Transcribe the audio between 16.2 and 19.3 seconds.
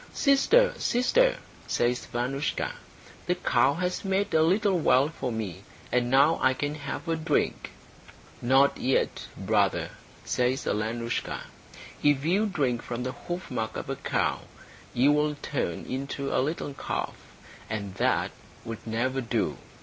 a little calf, and that would never